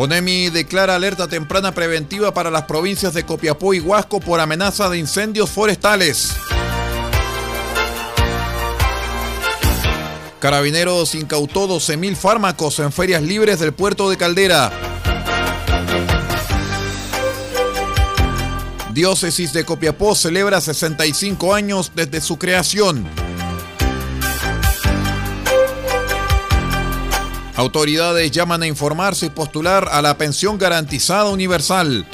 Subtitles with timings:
[0.00, 4.96] ONEMI declara alerta temprana preventiva para las provincias de Copiapó y Huasco por amenaza de
[4.96, 6.36] incendios forestales.
[10.38, 14.70] Carabineros incautó 12.000 fármacos en ferias libres del puerto de Caldera.
[18.92, 23.27] Diócesis de Copiapó celebra 65 años desde su creación.
[27.58, 32.06] Autoridades llaman a informarse y postular a la pensión garantizada universal.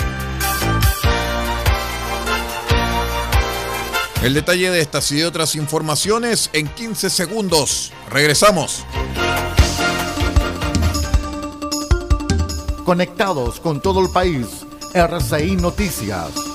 [4.22, 7.92] El detalle de estas y de otras informaciones en 15 segundos.
[8.08, 8.86] Regresamos.
[12.86, 14.46] Conectados con todo el país,
[14.94, 16.53] RCI Noticias.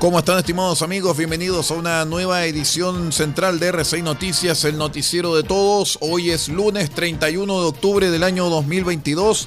[0.00, 1.18] ¿Cómo están estimados amigos?
[1.18, 5.98] Bienvenidos a una nueva edición central de R6 Noticias, el noticiero de todos.
[6.00, 9.46] Hoy es lunes 31 de octubre del año 2022,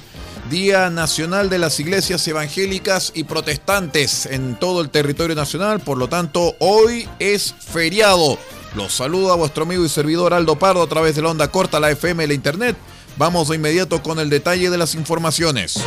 [0.50, 5.80] Día Nacional de las Iglesias Evangélicas y Protestantes en todo el territorio nacional.
[5.80, 8.38] Por lo tanto, hoy es feriado.
[8.76, 11.90] Los saluda vuestro amigo y servidor Aldo Pardo a través de la onda corta, la
[11.90, 12.76] FM y la Internet.
[13.16, 15.82] Vamos de inmediato con el detalle de las informaciones.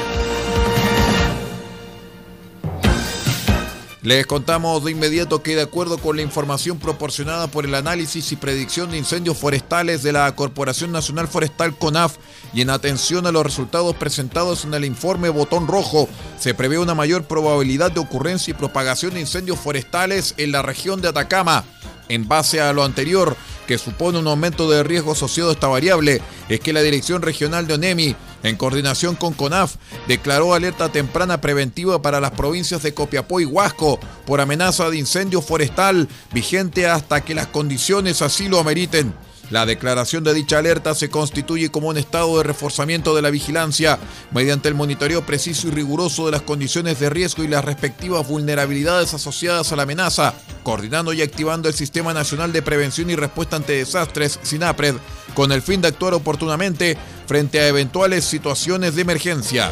[4.08, 8.38] Les contamos de inmediato que de acuerdo con la información proporcionada por el análisis y
[8.38, 12.16] predicción de incendios forestales de la Corporación Nacional Forestal CONAF
[12.54, 16.08] y en atención a los resultados presentados en el informe Botón Rojo,
[16.40, 21.02] se prevé una mayor probabilidad de ocurrencia y propagación de incendios forestales en la región
[21.02, 21.66] de Atacama.
[22.08, 23.36] En base a lo anterior,
[23.68, 27.68] que supone un aumento de riesgo asociado a esta variable, es que la Dirección Regional
[27.68, 28.16] de ONEMI
[28.48, 29.76] en coordinación con CONAF,
[30.08, 35.42] declaró alerta temprana preventiva para las provincias de Copiapó y Huasco por amenaza de incendio
[35.42, 39.14] forestal vigente hasta que las condiciones así lo ameriten.
[39.50, 43.98] La declaración de dicha alerta se constituye como un estado de reforzamiento de la vigilancia
[44.32, 49.14] mediante el monitoreo preciso y riguroso de las condiciones de riesgo y las respectivas vulnerabilidades
[49.14, 53.74] asociadas a la amenaza, coordinando y activando el Sistema Nacional de Prevención y Respuesta ante
[53.74, 54.96] Desastres, SINAPRED,
[55.34, 59.72] con el fin de actuar oportunamente frente a eventuales situaciones de emergencia.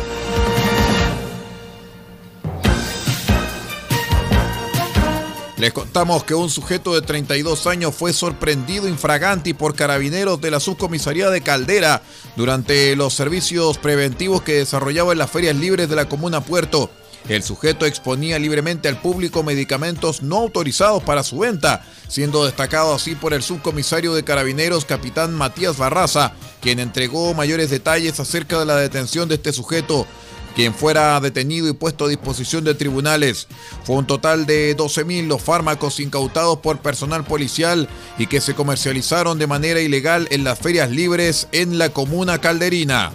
[5.66, 10.60] Les contamos que un sujeto de 32 años fue sorprendido infraganti por carabineros de la
[10.60, 12.04] subcomisaría de Caldera
[12.36, 16.92] durante los servicios preventivos que desarrollaba en las ferias libres de la comuna Puerto.
[17.28, 23.16] El sujeto exponía libremente al público medicamentos no autorizados para su venta, siendo destacado así
[23.16, 28.76] por el subcomisario de carabineros capitán Matías Barraza, quien entregó mayores detalles acerca de la
[28.76, 30.06] detención de este sujeto
[30.56, 33.48] quien fuera detenido y puesto a disposición de tribunales.
[33.84, 39.38] Fue un total de 12.000 los fármacos incautados por personal policial y que se comercializaron
[39.38, 43.12] de manera ilegal en las ferias libres en la comuna calderina.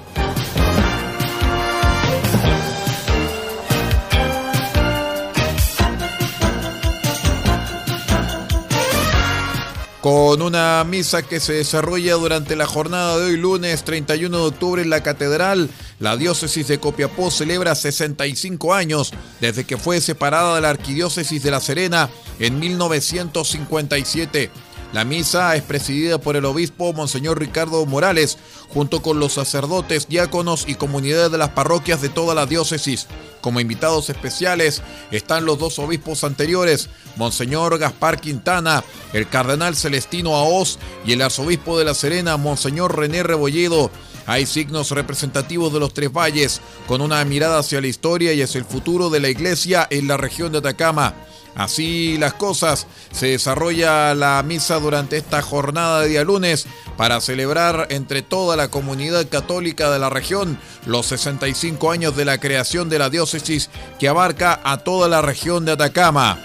[10.01, 14.83] Con una misa que se desarrolla durante la jornada de hoy lunes 31 de octubre
[14.83, 15.69] en la catedral.
[15.99, 21.51] La diócesis de Copiapó celebra 65 años desde que fue separada de la arquidiócesis de
[21.51, 22.09] La Serena
[22.39, 24.51] en 1957.
[24.93, 28.39] La misa es presidida por el obispo Monseñor Ricardo Morales,
[28.71, 33.07] junto con los sacerdotes, diáconos y comunidades de las parroquias de toda la diócesis.
[33.41, 34.83] Como invitados especiales
[35.13, 38.83] están los dos obispos anteriores, Monseñor Gaspar Quintana,
[39.13, 43.93] el cardenal Celestino Aoz y el arzobispo de La Serena, Monseñor René Rebolledo.
[44.27, 48.59] Hay signos representativos de los tres valles, con una mirada hacia la historia y hacia
[48.59, 51.15] el futuro de la iglesia en la región de Atacama.
[51.55, 56.67] Así las cosas, se desarrolla la misa durante esta jornada de día lunes
[56.97, 62.39] para celebrar entre toda la comunidad católica de la región los 65 años de la
[62.39, 66.39] creación de la diócesis que abarca a toda la región de Atacama.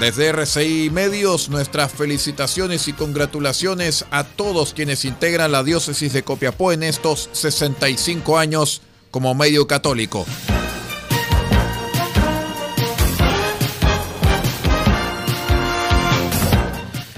[0.00, 6.72] Desde RCI Medios, nuestras felicitaciones y congratulaciones a todos quienes integran la diócesis de Copiapó
[6.72, 8.80] en estos 65 años
[9.10, 10.24] como medio católico.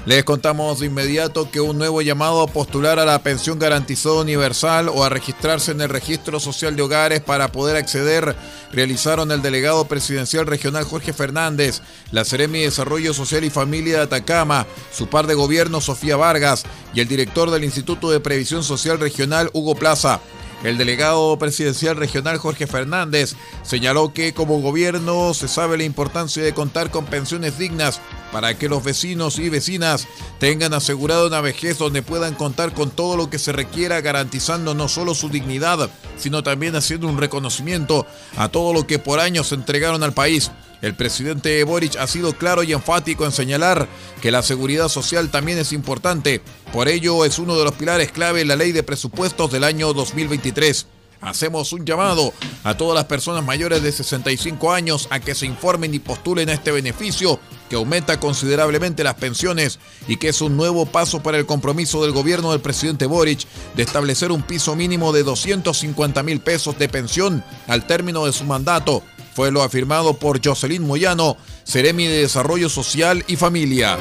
[0.04, 4.88] Les contamos de inmediato que un nuevo llamado a postular a la pensión garantizada universal
[4.88, 8.34] o a registrarse en el registro social de hogares para poder acceder
[8.72, 14.02] realizaron el delegado presidencial regional Jorge Fernández, la Seremi de Desarrollo Social y Familia de
[14.02, 18.98] Atacama, su par de gobierno Sofía Vargas y el director del Instituto de Previsión Social
[18.98, 20.20] Regional Hugo Plaza.
[20.62, 26.54] El delegado presidencial regional Jorge Fernández señaló que como gobierno se sabe la importancia de
[26.54, 28.00] contar con pensiones dignas
[28.30, 30.06] para que los vecinos y vecinas
[30.38, 34.88] tengan asegurada una vejez donde puedan contar con todo lo que se requiera garantizando no
[34.88, 38.06] solo su dignidad, sino también haciendo un reconocimiento
[38.36, 40.52] a todo lo que por años entregaron al país.
[40.82, 43.88] El presidente Boric ha sido claro y enfático en señalar
[44.20, 46.42] que la seguridad social también es importante.
[46.72, 49.92] Por ello es uno de los pilares clave en la ley de presupuestos del año
[49.92, 50.88] 2023.
[51.20, 52.34] Hacemos un llamado
[52.64, 56.54] a todas las personas mayores de 65 años a que se informen y postulen a
[56.54, 57.38] este beneficio
[57.70, 62.10] que aumenta considerablemente las pensiones y que es un nuevo paso para el compromiso del
[62.10, 63.46] gobierno del presidente Boric
[63.76, 68.42] de establecer un piso mínimo de 250 mil pesos de pensión al término de su
[68.42, 73.98] mandato fue lo afirmado por Jocelyn Moyano, Seremi de Desarrollo Social y Familia.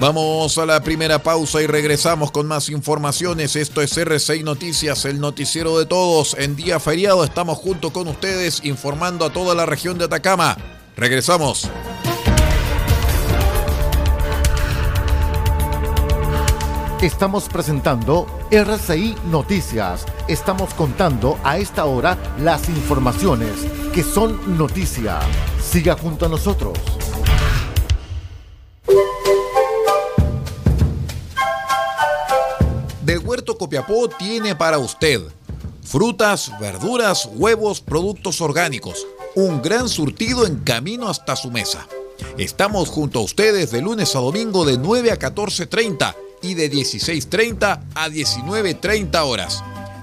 [0.00, 3.56] Vamos a la primera pausa y regresamos con más informaciones.
[3.56, 6.36] Esto es R6 Noticias, el noticiero de todos.
[6.38, 10.56] En día feriado estamos junto con ustedes informando a toda la región de Atacama.
[10.96, 11.68] Regresamos.
[17.02, 20.04] Estamos presentando RCI Noticias.
[20.28, 23.50] Estamos contando a esta hora las informaciones
[23.94, 25.20] que son noticia.
[25.58, 26.78] Siga junto a nosotros.
[33.00, 35.22] Del Huerto Copiapó tiene para usted
[35.82, 39.06] frutas, verduras, huevos, productos orgánicos.
[39.34, 41.88] Un gran surtido en camino hasta su mesa.
[42.36, 47.80] Estamos junto a ustedes de lunes a domingo de 9 a 14.30 y de 16.30
[47.94, 49.64] a 19.30 horas.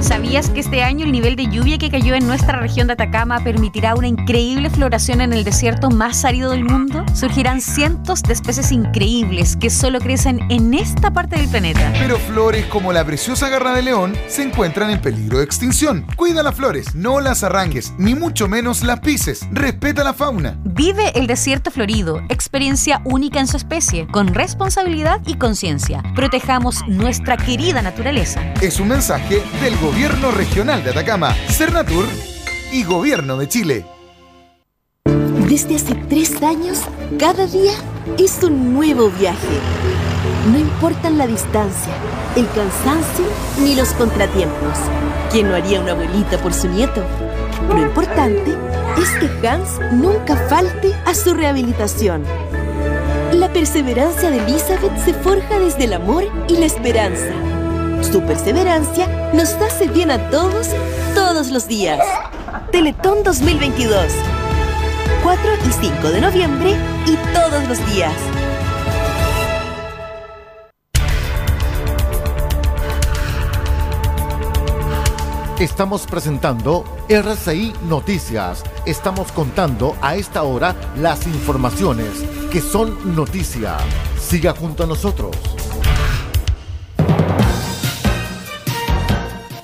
[0.00, 2.92] Sabía ¿Sabías que este año el nivel de lluvia que cayó en nuestra región de
[2.92, 7.02] Atacama permitirá una increíble floración en el desierto más árido del mundo?
[7.14, 11.94] Surgirán cientos de especies increíbles que solo crecen en esta parte del planeta.
[11.98, 16.04] Pero flores como la preciosa garra de león se encuentran en peligro de extinción.
[16.14, 19.48] Cuida las flores, no las arranques, ni mucho menos las pises.
[19.50, 20.58] Respeta la fauna.
[20.62, 26.02] Vive el desierto florido, experiencia única en su especie, con responsabilidad y conciencia.
[26.14, 28.42] Protejamos nuestra querida naturaleza.
[28.60, 32.04] Es un mensaje del gobierno Gobierno Regional de Atacama, Cernatur
[32.72, 33.86] y Gobierno de Chile.
[35.48, 36.80] Desde hace tres años,
[37.20, 37.74] cada día
[38.18, 39.60] es un nuevo viaje.
[40.50, 41.92] No importan la distancia,
[42.34, 43.26] el cansancio
[43.62, 44.78] ni los contratiempos.
[45.30, 47.04] ¿Quién no haría una abuelita por su nieto?
[47.68, 48.56] Lo importante
[49.00, 52.24] es que Hans nunca falte a su rehabilitación.
[53.34, 57.47] La perseverancia de Elizabeth se forja desde el amor y la esperanza.
[58.02, 60.68] Su perseverancia nos hace bien a todos,
[61.14, 62.00] todos los días.
[62.70, 64.12] Teletón 2022.
[65.22, 66.76] 4 y 5 de noviembre
[67.06, 68.14] y todos los días.
[75.58, 78.62] Estamos presentando RCI Noticias.
[78.86, 83.76] Estamos contando a esta hora las informaciones que son noticia.
[84.20, 85.34] Siga junto a nosotros.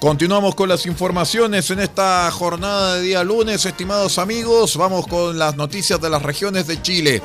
[0.05, 4.77] Continuamos con las informaciones en esta jornada de día lunes, estimados amigos.
[4.77, 7.23] Vamos con las noticias de las regiones de Chile.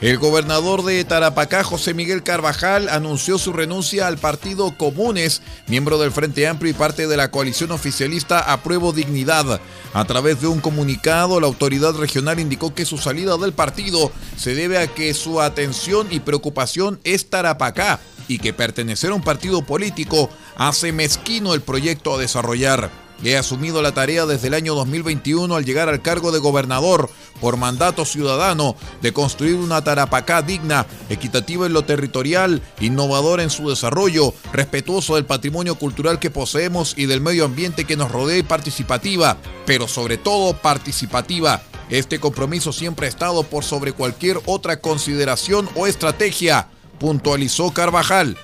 [0.00, 6.12] El gobernador de Tarapacá, José Miguel Carvajal, anunció su renuncia al partido Comunes, miembro del
[6.12, 9.60] Frente Amplio y parte de la coalición oficialista Apruebo Dignidad.
[9.92, 14.54] A través de un comunicado, la autoridad regional indicó que su salida del partido se
[14.54, 19.62] debe a que su atención y preocupación es Tarapacá y que pertenecer a un partido
[19.62, 22.88] político hace mezquino el proyecto a desarrollar.
[23.24, 27.10] He asumido la tarea desde el año 2021 al llegar al cargo de gobernador
[27.40, 33.68] por mandato ciudadano de construir una Tarapacá digna, equitativa en lo territorial, innovadora en su
[33.68, 38.42] desarrollo, respetuoso del patrimonio cultural que poseemos y del medio ambiente que nos rodea y
[38.44, 41.62] participativa, pero sobre todo participativa.
[41.90, 46.68] Este compromiso siempre ha estado por sobre cualquier otra consideración o estrategia,
[47.00, 48.36] puntualizó Carvajal.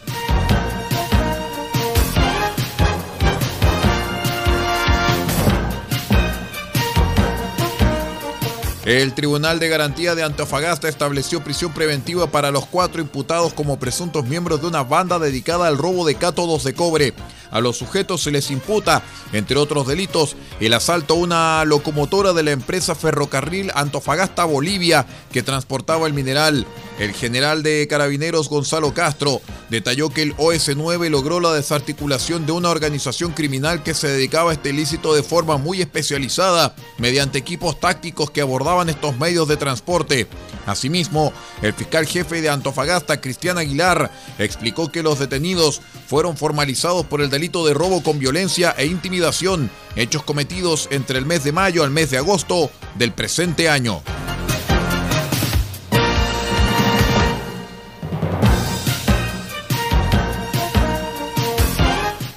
[8.87, 14.25] El Tribunal de Garantía de Antofagasta estableció prisión preventiva para los cuatro imputados como presuntos
[14.27, 17.13] miembros de una banda dedicada al robo de cátodos de cobre.
[17.51, 22.43] A los sujetos se les imputa, entre otros delitos, el asalto a una locomotora de
[22.43, 26.67] la empresa Ferrocarril Antofagasta Bolivia que transportaba el mineral.
[26.99, 32.71] El general de carabineros Gonzalo Castro detalló que el OS-9 logró la desarticulación de una
[32.71, 38.31] organización criminal que se dedicaba a este ilícito de forma muy especializada, mediante equipos tácticos
[38.31, 40.27] que abordaban estos medios de transporte.
[40.67, 47.21] Asimismo, el fiscal jefe de Antofagasta, Cristian Aguilar, explicó que los detenidos fueron formalizados por
[47.21, 51.85] el delito de robo con violencia e intimidación, hechos cometidos entre el mes de mayo
[51.85, 54.01] al mes de agosto del presente año.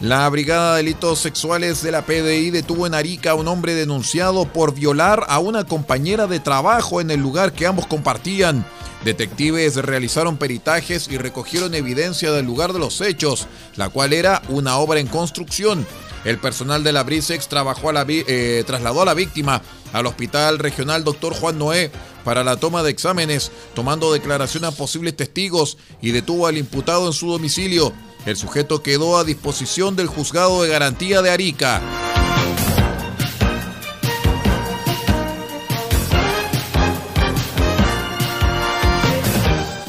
[0.02, 4.52] La Brigada de Delitos Sexuales de la PDI detuvo en Arica a un hombre denunciado
[4.52, 8.66] por violar a una compañera de trabajo en el lugar que ambos compartían.
[9.04, 14.78] Detectives realizaron peritajes y recogieron evidencia del lugar de los hechos, la cual era una
[14.78, 15.86] obra en construcción.
[16.26, 19.62] El personal de la Brisex eh, trasladó a la víctima
[19.94, 21.34] al Hospital Regional Dr.
[21.34, 21.92] Juan Noé
[22.26, 27.14] para la toma de exámenes, tomando declaración a posibles testigos y detuvo al imputado en
[27.14, 27.94] su domicilio.
[28.26, 31.82] El sujeto quedó a disposición del juzgado de garantía de Arica.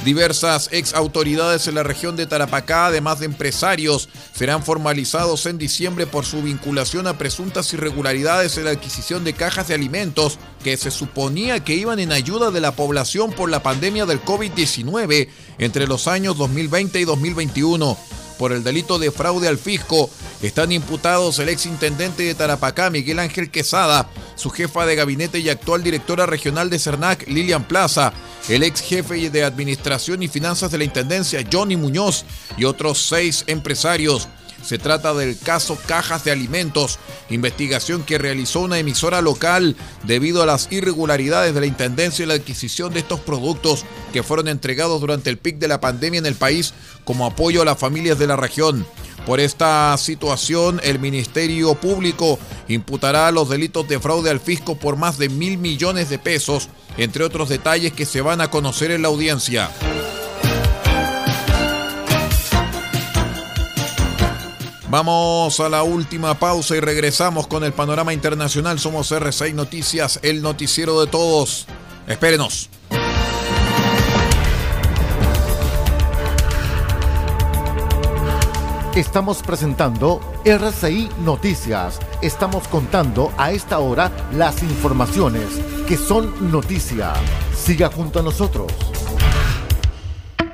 [0.05, 6.07] Diversas ex autoridades en la región de Tarapacá, además de empresarios, serán formalizados en diciembre
[6.07, 10.91] por su vinculación a presuntas irregularidades en la adquisición de cajas de alimentos que se
[10.91, 15.29] suponía que iban en ayuda de la población por la pandemia del COVID-19
[15.59, 17.99] entre los años 2020 y 2021
[18.39, 20.09] por el delito de fraude al fisco.
[20.41, 25.51] Están imputados el ex intendente de Tarapacá, Miguel Ángel Quesada, su jefa de gabinete y
[25.51, 28.15] actual directora regional de CERNAC, Lilian Plaza,
[28.49, 32.25] el ex jefe de administración y finanzas de la intendencia, Johnny Muñoz,
[32.57, 34.29] y otros seis empresarios.
[34.63, 36.99] Se trata del caso Cajas de Alimentos,
[37.31, 42.35] investigación que realizó una emisora local debido a las irregularidades de la Intendencia y la
[42.35, 46.35] adquisición de estos productos que fueron entregados durante el pic de la pandemia en el
[46.35, 48.87] país como apoyo a las familias de la región.
[49.27, 55.19] Por esta situación, el Ministerio Público imputará los delitos de fraude al fisco por más
[55.19, 59.09] de mil millones de pesos, entre otros detalles que se van a conocer en la
[59.09, 59.71] audiencia.
[64.91, 68.81] Vamos a la última pausa y regresamos con el panorama internacional.
[68.81, 71.67] Somos R6 Noticias, el noticiero de todos.
[72.09, 72.71] Espérenos.
[79.01, 81.99] Estamos presentando RCI Noticias.
[82.21, 87.15] Estamos contando a esta hora las informaciones que son noticia.
[87.55, 88.71] Siga junto a nosotros.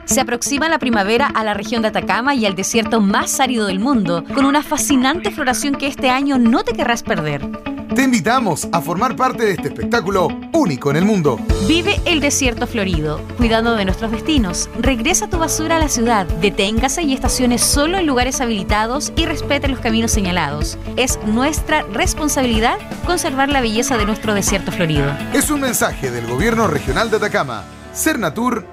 [0.04, 3.80] Se aproxima la primavera a la región de Atacama y al desierto más árido del
[3.80, 7.75] mundo, con una fascinante floración que este año no te querrás perder.
[7.94, 11.38] Te invitamos a formar parte de este espectáculo único en el mundo.
[11.68, 14.68] Vive el desierto florido, cuidando de nuestros destinos.
[14.78, 19.68] Regresa tu basura a la ciudad, deténgase y estacione solo en lugares habilitados y respete
[19.68, 20.78] los caminos señalados.
[20.96, 25.06] Es nuestra responsabilidad conservar la belleza de nuestro desierto florido.
[25.32, 27.64] Es un mensaje del Gobierno Regional de Atacama,
[27.94, 28.66] Cernatur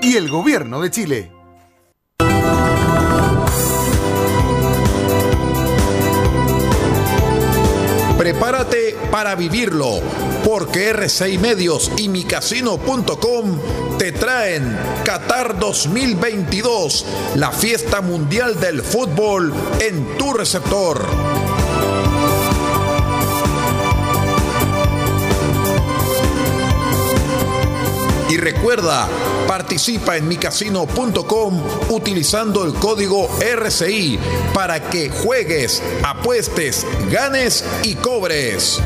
[0.00, 1.39] y el Gobierno de Chile.
[8.30, 9.98] Prepárate para vivirlo,
[10.44, 13.58] porque R6 Medios y micasino.com
[13.98, 21.04] te traen Qatar 2022, la fiesta mundial del fútbol en tu receptor.
[28.28, 29.08] Y recuerda,
[29.50, 34.16] participa en micasino.com utilizando el código RCI
[34.54, 38.80] para que juegues, apuestes, ganes y cobres.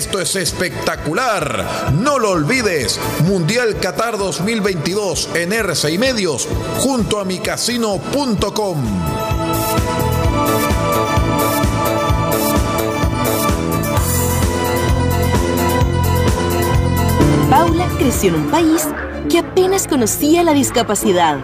[0.00, 1.92] Esto es espectacular.
[1.92, 2.98] No lo olvides.
[3.26, 9.19] Mundial Qatar 2022 en RCI Medios junto a micasino.com.
[18.10, 18.88] creció en un país
[19.30, 21.38] que apenas conocía la discapacidad.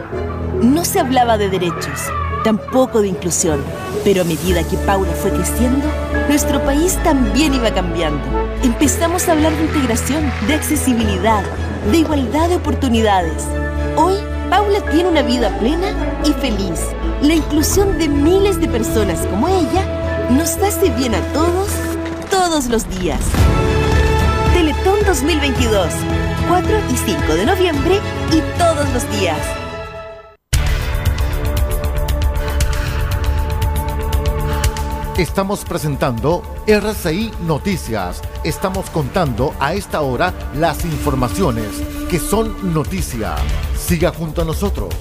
[0.60, 2.00] No se hablaba de derechos,
[2.42, 3.62] tampoco de inclusión,
[4.02, 5.86] pero a medida que Paula fue creciendo,
[6.28, 8.20] nuestro país también iba cambiando.
[8.64, 11.44] Empezamos a hablar de integración, de accesibilidad,
[11.92, 13.44] de igualdad de oportunidades.
[13.96, 14.16] Hoy,
[14.50, 16.80] Paula tiene una vida plena y feliz.
[17.22, 21.68] La inclusión de miles de personas como ella nos hace bien a todos,
[22.28, 23.20] todos los días.
[24.52, 25.92] Teletón 2022,
[26.48, 28.00] 4 y 5 de noviembre
[28.32, 29.38] y todos los días.
[35.18, 38.22] Estamos presentando RCI Noticias.
[38.44, 41.68] Estamos contando a esta hora las informaciones
[42.10, 43.34] que son noticia.
[43.76, 44.94] Siga junto a nosotros.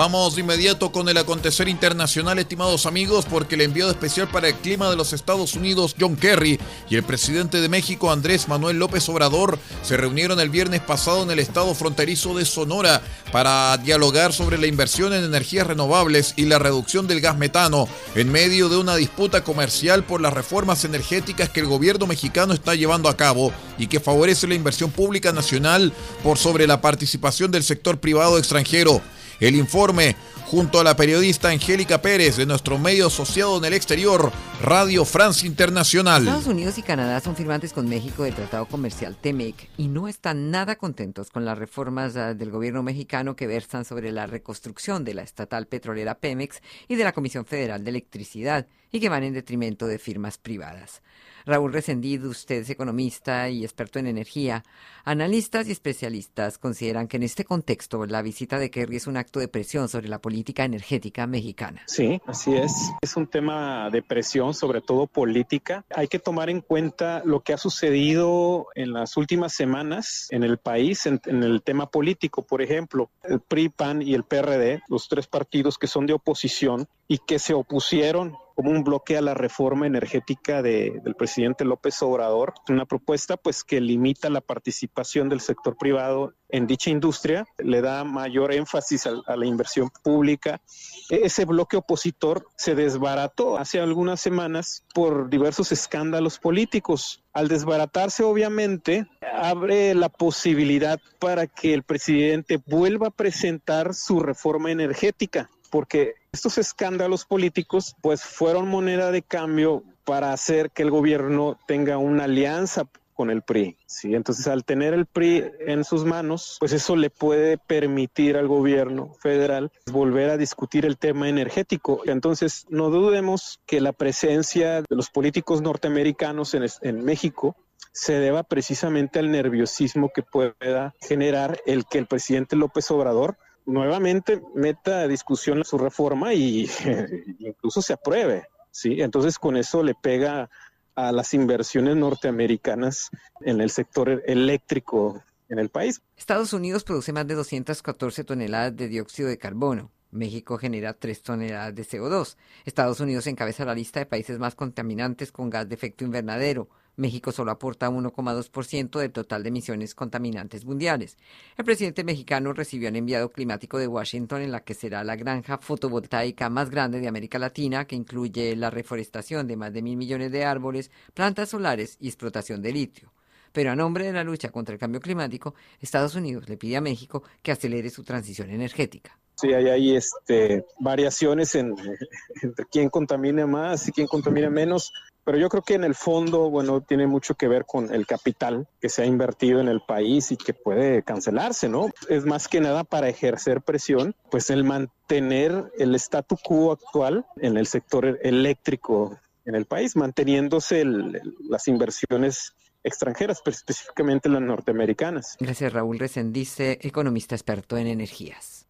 [0.00, 4.54] Vamos de inmediato con el acontecer internacional, estimados amigos, porque el enviado especial para el
[4.54, 6.58] clima de los Estados Unidos, John Kerry,
[6.88, 11.30] y el presidente de México, Andrés Manuel López Obrador, se reunieron el viernes pasado en
[11.30, 16.58] el estado fronterizo de Sonora para dialogar sobre la inversión en energías renovables y la
[16.58, 21.60] reducción del gas metano, en medio de una disputa comercial por las reformas energéticas que
[21.60, 26.38] el gobierno mexicano está llevando a cabo y que favorece la inversión pública nacional por
[26.38, 29.02] sobre la participación del sector privado extranjero.
[29.40, 34.30] El informe, junto a la periodista Angélica Pérez de nuestro medio asociado en el exterior,
[34.62, 36.24] Radio France Internacional.
[36.24, 40.50] Estados Unidos y Canadá son firmantes con México del Tratado Comercial TEMEC y no están
[40.50, 45.14] nada contentos con las reformas ah, del gobierno mexicano que versan sobre la reconstrucción de
[45.14, 49.32] la estatal petrolera Pemex y de la Comisión Federal de Electricidad y que van en
[49.32, 51.00] detrimento de firmas privadas.
[51.46, 54.64] Raúl Resendido, usted es economista y experto en energía.
[55.04, 59.40] Analistas y especialistas consideran que en este contexto la visita de Kerry es un acto
[59.40, 61.82] de presión sobre la política energética mexicana.
[61.86, 62.72] Sí, así es.
[63.00, 65.84] Es un tema de presión, sobre todo política.
[65.94, 70.58] Hay que tomar en cuenta lo que ha sucedido en las últimas semanas en el
[70.58, 72.42] país, en, en el tema político.
[72.42, 76.86] Por ejemplo, el PRI, PAN y el PRD, los tres partidos que son de oposición
[77.08, 82.02] y que se opusieron como un bloque a la reforma energética de, del presidente López
[82.02, 87.80] Obrador, una propuesta pues que limita la participación del sector privado en dicha industria, le
[87.80, 90.60] da mayor énfasis a, a la inversión pública.
[91.08, 97.24] E, Ese bloque opositor se desbarató hace algunas semanas por diversos escándalos políticos.
[97.32, 104.70] Al desbaratarse, obviamente, abre la posibilidad para que el presidente vuelva a presentar su reforma
[104.70, 111.58] energética porque estos escándalos políticos pues fueron moneda de cambio para hacer que el gobierno
[111.66, 113.76] tenga una alianza con el PRI.
[114.04, 119.12] Entonces, al tener el PRI en sus manos, pues eso le puede permitir al gobierno
[119.20, 122.00] federal volver a discutir el tema energético.
[122.06, 127.56] Entonces, no dudemos que la presencia de los políticos norteamericanos en, en México
[127.92, 133.36] se deba precisamente al nerviosismo que pueda generar el que el presidente López Obrador
[133.70, 136.68] nuevamente meta a discusión su reforma y
[137.38, 138.44] incluso se apruebe.
[138.70, 139.00] ¿sí?
[139.00, 140.50] Entonces con eso le pega
[140.94, 146.02] a las inversiones norteamericanas en el sector eléctrico en el país.
[146.16, 149.90] Estados Unidos produce más de 214 toneladas de dióxido de carbono.
[150.10, 152.36] México genera 3 toneladas de CO2.
[152.64, 156.68] Estados Unidos encabeza la lista de países más contaminantes con gas de efecto invernadero.
[157.00, 161.16] México solo aporta 1,2% del total de emisiones contaminantes mundiales.
[161.56, 165.58] El presidente mexicano recibió el enviado climático de Washington en la que será la granja
[165.58, 170.30] fotovoltaica más grande de América Latina, que incluye la reforestación de más de mil millones
[170.30, 173.12] de árboles, plantas solares y explotación de litio.
[173.52, 176.80] Pero a nombre de la lucha contra el cambio climático, Estados Unidos le pide a
[176.80, 179.18] México que acelere su transición energética.
[179.34, 181.74] Sí, hay, este, variaciones en,
[182.42, 184.92] entre quién contamina más y quién contamina menos,
[185.24, 188.66] pero yo creo que en el fondo, bueno, tiene mucho que ver con el capital
[188.80, 191.90] que se ha invertido en el país y que puede cancelarse, ¿no?
[192.08, 197.56] Es más que nada para ejercer presión, pues el mantener el statu quo actual en
[197.56, 205.36] el sector eléctrico en el país, manteniéndose el, las inversiones extranjeras, pero específicamente las norteamericanas.
[205.38, 208.69] Gracias, Raúl Resendice, economista experto en energías.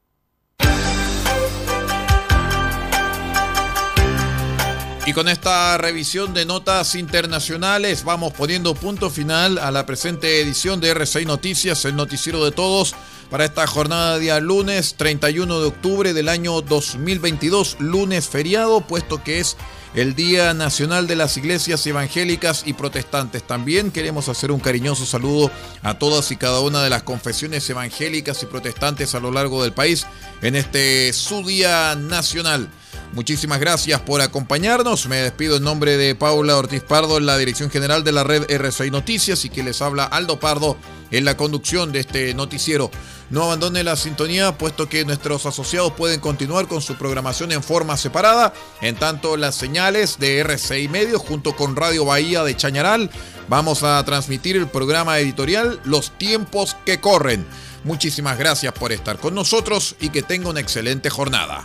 [5.10, 10.78] Y con esta revisión de notas internacionales vamos poniendo punto final a la presente edición
[10.78, 12.94] de R6 Noticias, el noticiero de todos,
[13.28, 19.24] para esta jornada de día lunes 31 de octubre del año 2022, lunes feriado, puesto
[19.24, 19.56] que es
[19.94, 23.42] el Día Nacional de las Iglesias Evangélicas y Protestantes.
[23.42, 25.50] También queremos hacer un cariñoso saludo
[25.82, 29.72] a todas y cada una de las confesiones evangélicas y protestantes a lo largo del
[29.72, 30.06] país
[30.40, 32.70] en este su Día Nacional.
[33.12, 35.08] Muchísimas gracias por acompañarnos.
[35.08, 38.46] Me despido en nombre de Paula Ortiz Pardo en la dirección general de la red
[38.46, 40.76] R6 Noticias y que les habla Aldo Pardo
[41.10, 42.90] en la conducción de este noticiero.
[43.28, 47.96] No abandone la sintonía puesto que nuestros asociados pueden continuar con su programación en forma
[47.96, 53.10] separada, en tanto las señales de R6 Medios junto con Radio Bahía de Chañaral
[53.48, 57.44] vamos a transmitir el programa editorial Los tiempos que corren.
[57.82, 61.64] Muchísimas gracias por estar con nosotros y que tenga una excelente jornada.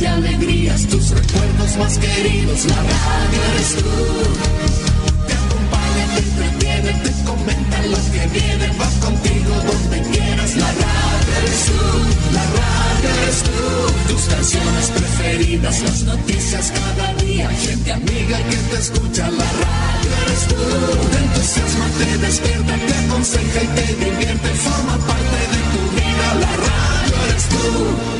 [0.00, 3.90] y alegrías, tus recuerdos más queridos, la radio eres tú.
[5.26, 11.32] Te acompaña, te entretiene, te comenta lo que viene, vas contigo donde quieras, la radio
[11.42, 14.12] eres tú, la radio eres tú.
[14.12, 20.46] Tus canciones preferidas, las noticias cada día, gente amiga que te escucha, la radio eres
[20.48, 21.08] tú.
[21.10, 26.56] Te entusiasma, te despierta, te aconseja y te divierte, forma parte de tu vida, la
[26.56, 28.17] radio eres tú.